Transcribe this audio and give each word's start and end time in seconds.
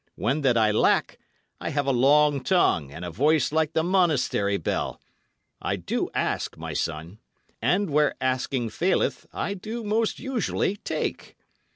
When 0.15 0.41
that 0.41 0.57
I 0.57 0.71
lack, 0.71 1.19
I 1.59 1.69
have 1.69 1.85
a 1.85 1.91
long 1.91 2.43
tongue 2.43 2.91
and 2.91 3.05
a 3.05 3.11
voice 3.11 3.51
like 3.51 3.73
the 3.73 3.83
monastery 3.83 4.57
bell 4.57 4.99
I 5.61 5.75
do 5.75 6.09
ask, 6.15 6.57
my 6.57 6.73
son; 6.73 7.19
and 7.61 7.87
where 7.91 8.15
asking 8.19 8.71
faileth, 8.71 9.27
I 9.31 9.53
do 9.53 9.83
most 9.83 10.17
usually 10.17 10.77
take." 10.77 11.37